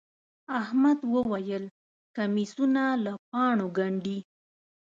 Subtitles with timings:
[0.61, 1.63] احمد وويل:
[2.17, 4.19] کمیسونه له پاڼو گنډي.